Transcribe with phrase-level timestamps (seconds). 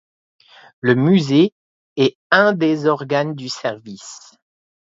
[0.79, 1.53] Le musée
[1.95, 4.33] est un des organes du Service.